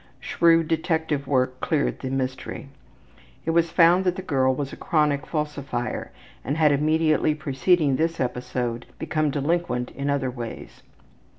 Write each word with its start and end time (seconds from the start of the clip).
Shrewd 0.19 0.67
detective 0.67 1.27
work 1.27 1.59
cleared 1.61 1.99
the 1.99 2.09
mystery. 2.09 2.69
It 3.45 3.51
was 3.51 3.69
found 3.69 4.03
that 4.05 4.15
the 4.15 4.23
girl 4.23 4.55
was 4.55 4.73
a 4.73 4.75
chronic 4.75 5.27
falsifier 5.27 6.09
and 6.43 6.57
had 6.57 6.71
immediately 6.71 7.35
preceding 7.35 7.97
this 7.97 8.19
episode 8.19 8.87
become 8.97 9.29
delinquent 9.29 9.91
in 9.91 10.09
other 10.09 10.31
ways. 10.31 10.81